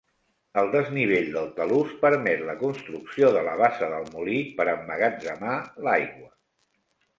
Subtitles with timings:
[0.59, 6.35] El desnivell del talús permet la construcció de la bassa del molí per emmagatzemar l'aigua.